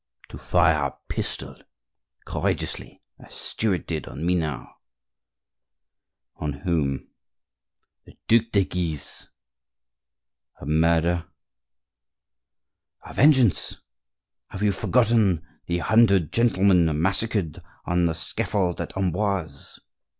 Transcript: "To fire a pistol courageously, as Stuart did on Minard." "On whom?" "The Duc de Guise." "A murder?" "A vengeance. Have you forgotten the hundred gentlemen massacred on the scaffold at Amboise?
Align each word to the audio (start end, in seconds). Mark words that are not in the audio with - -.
"To 0.29 0.37
fire 0.39 0.85
a 0.87 0.97
pistol 1.09 1.57
courageously, 2.25 3.03
as 3.19 3.35
Stuart 3.35 3.85
did 3.85 4.07
on 4.07 4.25
Minard." 4.25 4.65
"On 6.37 6.53
whom?" 6.53 7.09
"The 8.05 8.15
Duc 8.27 8.45
de 8.51 8.65
Guise." 8.65 9.27
"A 10.59 10.65
murder?" 10.65 11.27
"A 13.05 13.13
vengeance. 13.13 13.77
Have 14.47 14.63
you 14.63 14.71
forgotten 14.71 15.45
the 15.67 15.77
hundred 15.77 16.33
gentlemen 16.33 16.99
massacred 16.99 17.61
on 17.85 18.07
the 18.07 18.15
scaffold 18.15 18.81
at 18.81 18.97
Amboise? 18.97 19.77